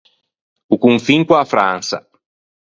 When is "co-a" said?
1.27-1.45